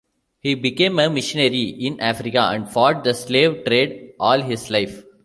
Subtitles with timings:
[0.39, 5.03] He became a missionary in Africa and fought the slave trade all his life.